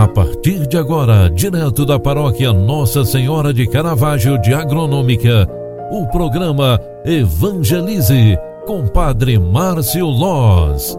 A 0.00 0.08
partir 0.08 0.66
de 0.66 0.78
agora, 0.78 1.28
direto 1.28 1.84
da 1.84 1.98
paróquia 1.98 2.54
Nossa 2.54 3.04
Senhora 3.04 3.52
de 3.52 3.68
Caravaggio 3.68 4.40
de 4.40 4.54
Agronômica, 4.54 5.46
o 5.90 6.06
programa 6.06 6.80
Evangelize 7.04 8.38
com 8.64 8.88
Padre 8.88 9.38
Márcio 9.38 10.06
Loz. 10.06 10.98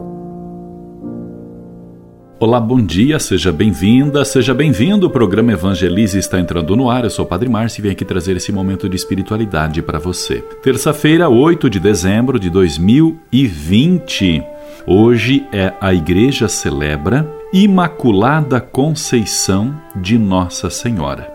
Olá, 2.40 2.60
bom 2.60 2.80
dia, 2.80 3.18
seja 3.18 3.52
bem-vinda, 3.52 4.24
seja 4.24 4.54
bem-vindo. 4.54 5.08
O 5.08 5.10
programa 5.10 5.54
Evangelize 5.54 6.20
está 6.20 6.40
entrando 6.40 6.76
no 6.76 6.88
ar. 6.88 7.04
Eu 7.04 7.10
sou 7.10 7.26
o 7.26 7.28
Padre 7.28 7.50
Márcio 7.50 7.82
e 7.82 7.82
venho 7.82 7.94
aqui 7.94 8.06
trazer 8.06 8.38
esse 8.38 8.52
momento 8.52 8.88
de 8.88 8.98
espiritualidade 8.98 9.82
para 9.82 9.98
você. 9.98 10.44
Terça-feira, 10.62 11.28
8 11.28 11.72
de 11.72 11.80
dezembro 11.80 12.38
de 12.40 12.52
2020. 12.52 14.44
Hoje 14.86 15.44
é 15.52 15.74
a 15.82 15.92
igreja 15.92 16.48
celebra 16.48 17.41
Imaculada 17.54 18.62
Conceição 18.62 19.76
de 19.94 20.18
Nossa 20.18 20.70
Senhora. 20.70 21.30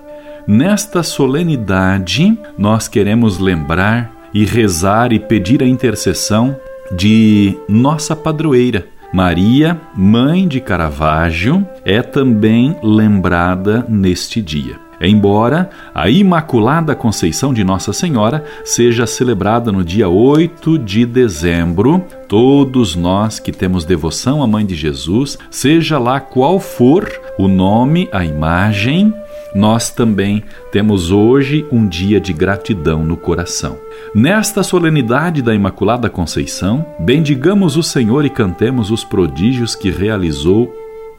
Nesta 0.46 1.02
solenidade, 1.02 2.38
nós 2.56 2.88
queremos 2.88 3.38
lembrar 3.38 4.10
e 4.32 4.46
rezar 4.46 5.12
e 5.12 5.20
pedir 5.20 5.62
a 5.62 5.66
intercessão 5.66 6.56
de 6.90 7.54
nossa 7.68 8.16
padroeira. 8.16 8.86
Maria, 9.12 9.78
mãe 9.94 10.48
de 10.48 10.58
Caravaggio, 10.58 11.66
é 11.84 12.00
também 12.00 12.74
lembrada 12.82 13.84
neste 13.86 14.40
dia. 14.40 14.85
Embora 15.00 15.70
a 15.95 16.09
Imaculada 16.09 16.95
Conceição 16.95 17.52
de 17.52 17.62
Nossa 17.62 17.92
Senhora 17.92 18.45
seja 18.64 19.06
celebrada 19.06 19.70
no 19.70 19.84
dia 19.84 20.09
8 20.09 20.78
de 20.78 21.04
dezembro, 21.04 22.02
todos 22.28 22.96
nós 22.96 23.38
que 23.38 23.52
temos 23.52 23.84
devoção 23.84 24.42
à 24.42 24.46
Mãe 24.46 24.64
de 24.64 24.74
Jesus, 24.74 25.38
seja 25.51 25.98
lá 25.98 26.18
qual 26.20 26.59
for 26.59 27.10
o 27.38 27.46
nome, 27.46 28.09
a 28.12 28.24
imagem, 28.24 29.12
nós 29.54 29.90
também 29.90 30.45
temos 30.70 31.10
hoje 31.10 31.66
um 31.73 31.87
dia 31.87 32.20
de 32.20 32.32
gratidão 32.32 33.02
no 33.02 33.16
coração. 33.16 33.79
Nesta 34.15 34.63
solenidade 34.63 35.40
da 35.40 35.54
Imaculada 35.54 36.10
Conceição, 36.10 36.85
bendigamos 36.98 37.76
o 37.76 37.82
Senhor 37.82 38.24
e 38.24 38.30
cantemos 38.30 38.90
os 38.90 39.04
prodígios 39.04 39.74
que 39.74 39.90
realizou 39.90 40.73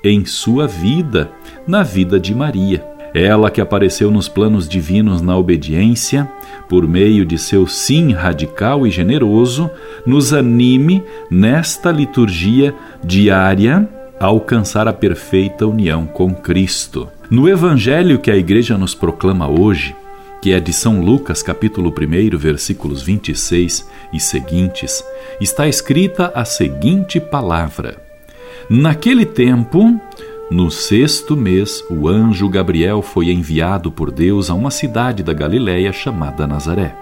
em 0.04 0.26
sua 0.26 0.68
vida, 0.68 1.32
na 1.68 1.84
vida 1.84 2.20
de 2.20 2.34
Maria. 2.36 2.97
Ela 3.18 3.50
que 3.50 3.60
apareceu 3.60 4.12
nos 4.12 4.30
planos 4.30 4.70
divinos 4.70 5.24
na 5.24 5.36
obediência, 5.36 6.30
por 6.70 6.88
meio 6.88 7.26
de 7.26 7.36
seu 7.36 7.66
sim 7.66 8.14
radical 8.14 8.86
e 8.86 8.92
generoso, 8.92 9.72
nos 10.06 10.34
anime 10.34 11.04
nesta 11.32 11.92
liturgia 11.92 12.76
diária 13.04 13.90
a 14.20 14.28
alcançar 14.28 14.88
a 14.88 14.94
perfeita 14.94 15.66
união 15.66 16.06
com 16.06 16.32
Cristo. 16.32 17.10
No 17.28 17.50
evangelho 17.50 18.20
que 18.20 18.30
a 18.30 18.38
igreja 18.38 18.78
nos 18.78 18.94
proclama 18.94 19.48
hoje, 19.48 19.96
que 20.40 20.54
é 20.54 20.60
de 20.60 20.72
São 20.72 21.02
Lucas, 21.02 21.42
capítulo 21.42 21.90
1, 21.90 22.38
versículos 22.38 23.02
26 23.02 23.90
e 24.14 24.20
seguintes, 24.20 25.04
está 25.42 25.68
escrita 25.68 26.32
a 26.36 26.46
seguinte 26.46 27.20
palavra: 27.20 27.98
Naquele 28.70 29.26
tempo, 29.26 30.00
no 30.50 30.72
sexto 30.72 31.36
mês, 31.36 31.84
o 31.90 32.08
anjo 32.08 32.48
Gabriel 32.48 33.02
foi 33.02 33.32
enviado 33.32 33.92
por 33.92 34.10
Deus 34.10 34.50
a 34.50 34.54
uma 34.54 34.72
cidade 34.72 35.22
da 35.22 35.34
Galiléia 35.34 35.92
chamada 35.92 36.48
Nazaré, 36.48 36.96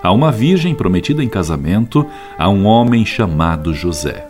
a 0.00 0.12
uma 0.12 0.30
virgem 0.30 0.72
prometida 0.72 1.22
em 1.22 1.28
casamento 1.28 2.06
a 2.38 2.48
um 2.48 2.64
homem 2.64 3.04
chamado 3.04 3.74
José. 3.74 4.28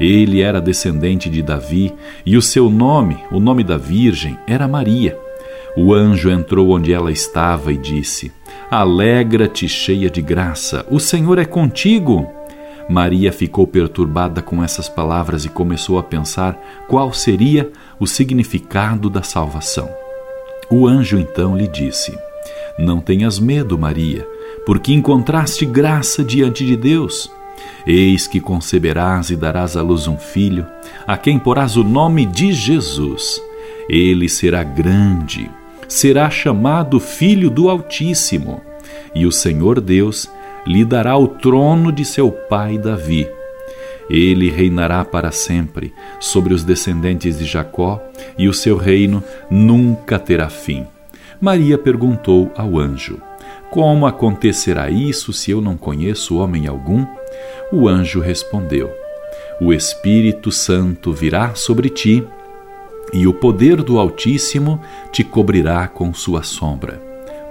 Ele 0.00 0.40
era 0.40 0.60
descendente 0.60 1.30
de 1.30 1.42
Davi 1.42 1.94
e 2.26 2.36
o 2.36 2.42
seu 2.42 2.68
nome, 2.68 3.18
o 3.30 3.38
nome 3.38 3.62
da 3.62 3.76
virgem, 3.76 4.36
era 4.48 4.66
Maria. 4.66 5.16
O 5.76 5.94
anjo 5.94 6.28
entrou 6.28 6.70
onde 6.70 6.92
ela 6.92 7.12
estava 7.12 7.72
e 7.72 7.76
disse: 7.76 8.32
Alegra-te, 8.68 9.68
cheia 9.68 10.10
de 10.10 10.20
graça, 10.20 10.84
o 10.90 10.98
Senhor 10.98 11.38
é 11.38 11.44
contigo. 11.44 12.37
Maria 12.88 13.30
ficou 13.30 13.66
perturbada 13.66 14.40
com 14.40 14.64
essas 14.64 14.88
palavras 14.88 15.44
e 15.44 15.48
começou 15.50 15.98
a 15.98 16.02
pensar 16.02 16.58
qual 16.88 17.12
seria 17.12 17.70
o 18.00 18.06
significado 18.06 19.10
da 19.10 19.22
salvação. 19.22 19.90
O 20.70 20.86
anjo 20.86 21.18
então 21.18 21.56
lhe 21.56 21.68
disse: 21.68 22.16
Não 22.78 23.00
tenhas 23.00 23.38
medo, 23.38 23.78
Maria, 23.78 24.26
porque 24.64 24.92
encontraste 24.92 25.66
graça 25.66 26.24
diante 26.24 26.64
de 26.64 26.76
Deus. 26.76 27.30
Eis 27.86 28.26
que 28.26 28.40
conceberás 28.40 29.30
e 29.30 29.36
darás 29.36 29.76
à 29.76 29.82
luz 29.82 30.06
um 30.06 30.16
filho, 30.16 30.66
a 31.06 31.16
quem 31.16 31.38
porás 31.38 31.76
o 31.76 31.84
nome 31.84 32.24
de 32.24 32.52
Jesus. 32.52 33.42
Ele 33.88 34.28
será 34.28 34.62
grande, 34.62 35.50
será 35.88 36.30
chamado 36.30 37.00
Filho 37.00 37.50
do 37.50 37.68
Altíssimo, 37.68 38.62
e 39.14 39.26
o 39.26 39.32
Senhor 39.32 39.80
Deus 39.80 40.30
lhe 40.68 40.84
dará 40.84 41.16
o 41.16 41.26
trono 41.26 41.90
de 41.90 42.04
seu 42.04 42.30
pai 42.30 42.76
Davi. 42.76 43.26
Ele 44.10 44.50
reinará 44.50 45.02
para 45.02 45.32
sempre 45.32 45.94
sobre 46.20 46.52
os 46.52 46.62
descendentes 46.62 47.38
de 47.38 47.46
Jacó, 47.46 48.02
e 48.36 48.48
o 48.48 48.54
seu 48.54 48.76
reino 48.76 49.24
nunca 49.50 50.18
terá 50.18 50.50
fim. 50.50 50.86
Maria 51.40 51.78
perguntou 51.78 52.52
ao 52.54 52.78
anjo: 52.78 53.18
Como 53.70 54.06
acontecerá 54.06 54.90
isso 54.90 55.32
se 55.32 55.50
eu 55.50 55.60
não 55.60 55.76
conheço 55.76 56.36
homem 56.36 56.66
algum? 56.66 57.06
O 57.72 57.88
anjo 57.88 58.20
respondeu: 58.20 58.90
O 59.60 59.72
Espírito 59.72 60.52
Santo 60.52 61.12
virá 61.12 61.54
sobre 61.54 61.88
ti, 61.88 62.22
e 63.12 63.26
o 63.26 63.32
poder 63.32 63.82
do 63.82 63.98
Altíssimo 63.98 64.80
te 65.10 65.24
cobrirá 65.24 65.88
com 65.88 66.12
sua 66.12 66.42
sombra. 66.42 67.00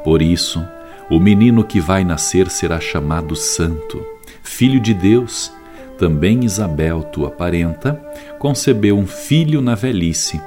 Por 0.04 0.22
isso, 0.22 0.64
o 1.10 1.20
menino 1.20 1.64
que 1.64 1.80
vai 1.80 2.04
nascer 2.04 2.50
será 2.50 2.80
chamado 2.80 3.36
Santo, 3.36 4.06
Filho 4.44 4.80
de 4.80 4.94
Deus. 4.94 5.52
Também 5.98 6.44
Isabel, 6.44 7.02
tua 7.04 7.32
parenta, 7.32 8.00
concebeu 8.38 8.98
um 8.98 9.08
filho 9.08 9.62
na 9.62 9.74
velhice 9.74 10.40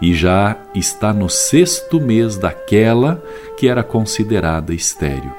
e 0.00 0.14
já 0.14 0.56
está 0.74 1.12
no 1.12 1.28
sexto 1.28 2.00
mês 2.00 2.36
daquela 2.36 3.22
que 3.56 3.68
era 3.68 3.82
considerada 3.82 4.74
estéril, 4.74 5.32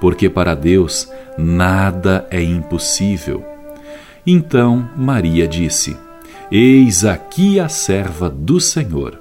porque 0.00 0.28
para 0.28 0.54
Deus 0.54 1.10
nada 1.36 2.26
é 2.30 2.42
impossível. 2.42 3.44
Então 4.26 4.88
Maria 4.96 5.46
disse: 5.48 5.96
Eis 6.50 7.04
aqui 7.04 7.58
a 7.58 7.68
serva 7.68 8.28
do 8.28 8.60
Senhor. 8.60 9.20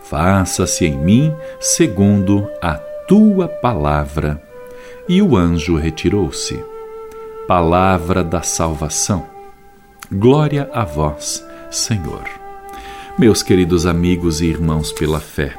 Faça-se 0.00 0.86
em 0.86 0.96
mim 0.96 1.34
segundo 1.60 2.48
a 2.62 2.87
tua 3.08 3.48
palavra. 3.48 4.40
E 5.08 5.22
o 5.22 5.34
anjo 5.34 5.76
retirou-se. 5.76 6.62
Palavra 7.48 8.22
da 8.22 8.42
salvação. 8.42 9.24
Glória 10.12 10.68
a 10.74 10.84
vós, 10.84 11.42
Senhor. 11.70 12.24
Meus 13.18 13.42
queridos 13.42 13.86
amigos 13.86 14.42
e 14.42 14.46
irmãos 14.46 14.92
pela 14.92 15.18
fé, 15.18 15.54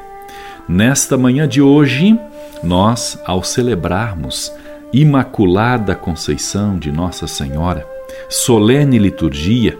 nesta 0.68 1.18
manhã 1.18 1.46
de 1.46 1.60
hoje, 1.60 2.18
nós, 2.62 3.18
ao 3.26 3.42
celebrarmos 3.42 4.52
Imaculada 4.92 5.94
Conceição 5.94 6.78
de 6.78 6.90
Nossa 6.90 7.26
Senhora, 7.26 7.86
solene 8.28 8.98
liturgia, 8.98 9.76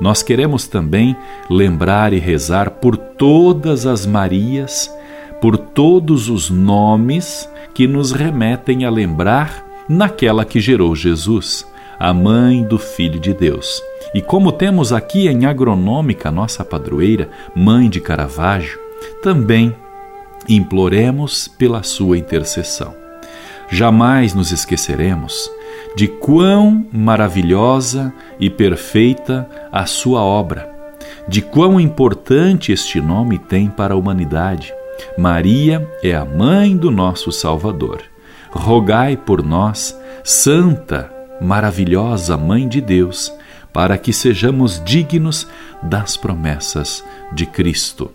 nós 0.00 0.22
queremos 0.22 0.68
também 0.68 1.16
lembrar 1.50 2.12
e 2.12 2.18
rezar 2.18 2.70
por 2.70 2.96
todas 2.96 3.86
as 3.86 4.06
Marias 4.06 4.90
por 5.40 5.56
todos 5.56 6.28
os 6.28 6.50
nomes 6.50 7.48
que 7.74 7.86
nos 7.86 8.12
remetem 8.12 8.84
a 8.84 8.90
lembrar 8.90 9.64
naquela 9.88 10.44
que 10.44 10.60
gerou 10.60 10.94
Jesus, 10.94 11.66
a 11.98 12.12
mãe 12.12 12.62
do 12.62 12.78
Filho 12.78 13.18
de 13.18 13.32
Deus. 13.32 13.82
E 14.14 14.20
como 14.20 14.52
temos 14.52 14.92
aqui 14.92 15.28
em 15.28 15.46
Agronômica 15.46 16.30
nossa 16.30 16.64
padroeira, 16.64 17.30
mãe 17.54 17.88
de 17.88 18.00
Caravaggio, 18.00 18.78
também 19.22 19.74
imploremos 20.48 21.46
pela 21.46 21.82
sua 21.82 22.18
intercessão. 22.18 22.94
Jamais 23.70 24.34
nos 24.34 24.50
esqueceremos 24.50 25.50
de 25.94 26.08
quão 26.08 26.86
maravilhosa 26.92 28.12
e 28.40 28.48
perfeita 28.48 29.48
a 29.70 29.84
sua 29.84 30.20
obra, 30.20 30.70
de 31.26 31.42
quão 31.42 31.78
importante 31.78 32.72
este 32.72 33.00
nome 33.00 33.38
tem 33.38 33.68
para 33.68 33.94
a 33.94 33.96
humanidade 33.96 34.72
Maria 35.16 35.88
é 36.02 36.14
a 36.14 36.24
mãe 36.24 36.76
do 36.76 36.90
nosso 36.90 37.32
Salvador. 37.32 38.02
Rogai 38.50 39.16
por 39.16 39.42
nós, 39.42 39.98
Santa, 40.24 41.12
maravilhosa 41.40 42.36
Mãe 42.36 42.66
de 42.66 42.80
Deus, 42.80 43.32
para 43.72 43.98
que 43.98 44.12
sejamos 44.12 44.82
dignos 44.84 45.46
das 45.82 46.16
promessas 46.16 47.04
de 47.32 47.46
Cristo. 47.46 48.10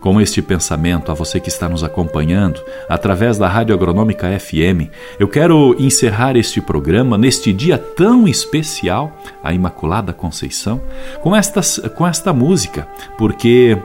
Com 0.00 0.20
este 0.20 0.42
pensamento, 0.42 1.10
a 1.10 1.14
você 1.14 1.38
que 1.38 1.48
está 1.48 1.68
nos 1.68 1.84
acompanhando 1.84 2.60
através 2.88 3.38
da 3.38 3.48
Rádio 3.48 3.74
Agronômica 3.74 4.28
FM, 4.38 4.90
eu 5.18 5.28
quero 5.28 5.76
encerrar 5.78 6.36
este 6.36 6.60
programa 6.60 7.16
neste 7.16 7.52
dia 7.52 7.78
tão 7.78 8.26
especial, 8.26 9.16
a 9.42 9.52
Imaculada 9.52 10.12
Conceição, 10.12 10.80
com 11.20 11.34
esta, 11.34 11.60
com 11.90 12.06
esta 12.06 12.32
música, 12.32 12.86
porque 13.16 13.78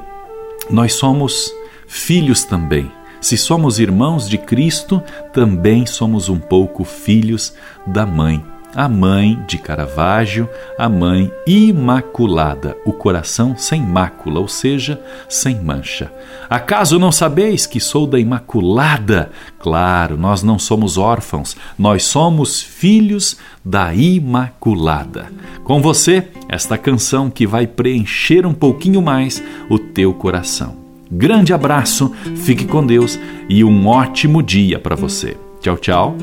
nós 0.69 0.93
somos 0.93 1.53
filhos 1.87 2.43
também. 2.43 2.91
Se 3.19 3.35
somos 3.37 3.79
irmãos 3.79 4.29
de 4.29 4.37
Cristo, 4.37 5.01
também 5.33 5.85
somos 5.85 6.29
um 6.29 6.39
pouco 6.39 6.83
filhos 6.83 7.53
da 7.87 8.05
mãe 8.05 8.43
a 8.77 8.87
mãe 8.87 9.43
de 9.47 9.57
Caravaggio, 9.57 10.47
a 10.77 10.87
mãe 10.87 11.31
imaculada, 11.47 12.77
o 12.85 12.93
coração 12.93 13.57
sem 13.57 13.81
mácula, 13.81 14.39
ou 14.39 14.47
seja, 14.47 15.01
sem 15.27 15.59
mancha. 15.59 16.13
Acaso 16.47 16.99
não 16.99 17.11
sabeis 17.11 17.65
que 17.65 17.79
sou 17.79 18.05
da 18.05 18.19
Imaculada? 18.19 19.31
Claro, 19.57 20.15
nós 20.15 20.43
não 20.43 20.59
somos 20.59 20.95
órfãos, 20.95 21.57
nós 21.75 22.03
somos 22.03 22.61
filhos 22.61 23.37
da 23.65 23.95
Imaculada. 23.95 25.31
Com 25.63 25.81
você, 25.81 26.27
esta 26.47 26.77
canção 26.77 27.31
que 27.31 27.47
vai 27.47 27.65
preencher 27.65 28.45
um 28.45 28.53
pouquinho 28.53 29.01
mais 29.01 29.41
o 29.71 29.79
teu 29.79 30.13
coração. 30.13 30.86
Grande 31.11 31.53
abraço, 31.53 32.13
fique 32.35 32.65
com 32.65 32.85
Deus 32.85 33.19
e 33.49 33.63
um 33.63 33.87
ótimo 33.87 34.43
dia 34.43 34.79
para 34.79 34.95
você. 34.95 35.37
Tchau, 35.61 35.77
tchau 35.77 36.15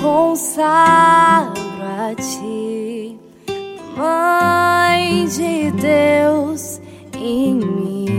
consagro 0.00 1.82
a 1.82 2.14
ti, 2.14 3.18
Mãe 3.96 5.26
de 5.26 5.70
Deus 5.72 6.80
em 7.14 7.54
minha. 7.54 8.10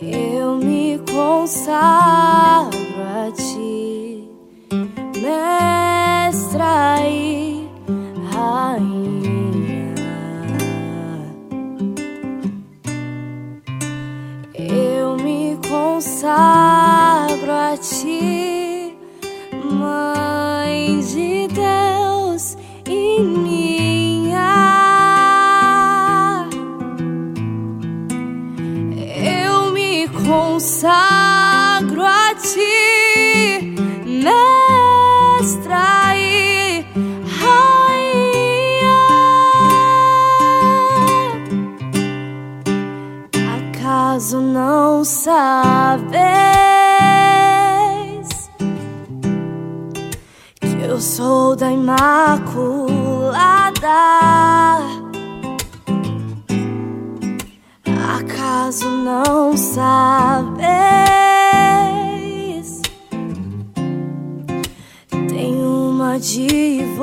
Eu 0.00 0.56
me 0.56 0.98
consagro 1.12 2.23
consagro 30.26 32.02
a 32.02 32.34
ti, 32.34 33.76
mestra 34.06 36.16
e 36.16 36.84
rainha. 37.40 39.04
Acaso 43.70 44.40
não 44.40 45.04
sabe? 45.04 46.18
Eu 50.88 51.00
sou 51.00 51.56
da 51.56 51.72
Imaculada. 51.72 52.94
Acaso 58.64 58.88
não 58.88 59.54
sabes? 59.54 60.64
Tem 65.28 65.54
uma 65.62 66.14
advogada. 66.14 66.94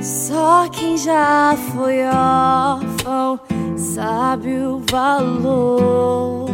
Só 0.00 0.68
quem 0.68 0.96
já 0.96 1.56
foi 1.72 2.04
órfão 2.04 3.40
sabe 3.76 4.60
o 4.60 4.80
valor 4.88 6.48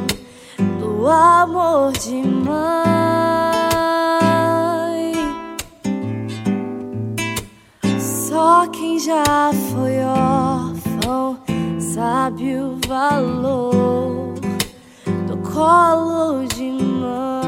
o 0.83 1.07
amor 1.07 1.93
de 1.93 2.23
mãe. 2.27 3.02
Já 9.05 9.51
foi 9.53 9.99
órfão 10.05 11.37
sabe 11.81 12.55
o 12.55 12.79
valor 12.87 14.33
do 15.27 15.37
colo 15.39 16.47
de 16.47 16.71
mãe. 16.71 17.43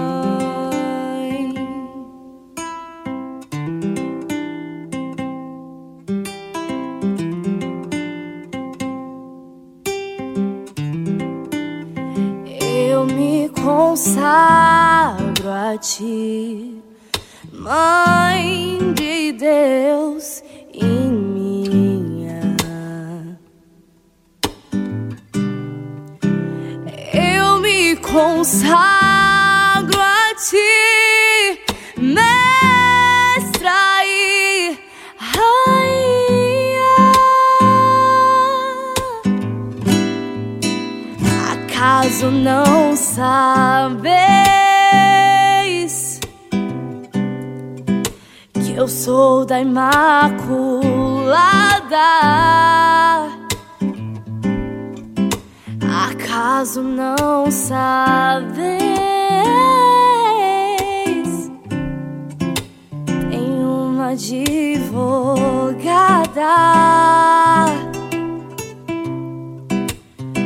consagro 13.62 15.50
a 15.50 15.78
ti, 15.78 16.82
Mãe 17.52 18.03
consagro 28.14 30.00
a 30.00 30.32
ti, 30.37 31.58
Mestra 32.00 33.75
e 34.06 34.78
Rainha. 35.19 36.94
Acaso 41.50 42.31
não 42.31 42.94
sabeis 42.94 44.05
que 48.64 48.75
eu 48.76 48.87
sou 48.87 49.44
da 49.44 49.61
Imaculada. 49.61 50.84
Acaso 56.54 56.82
não 56.84 57.50
sabeis? 57.50 58.54
Tem 63.28 63.64
uma 63.64 64.11
advogada 64.11 64.84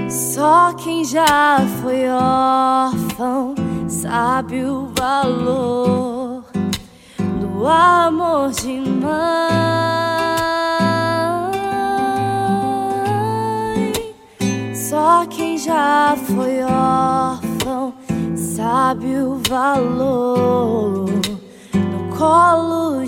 só 0.08 0.72
quem 0.82 1.04
já 1.04 1.58
foi 1.82 2.08
órfão 2.08 3.54
sabe 3.86 4.64
o 4.64 4.88
valor 4.98 6.42
do 7.38 7.66
amor 7.66 8.50
de 8.52 8.80
mãe. 8.80 9.27
Foi 16.34 16.62
órfão 16.62 17.94
sabe 18.36 19.16
o 19.16 19.40
valor 19.48 21.06
do 21.72 22.16
colo 22.16 23.07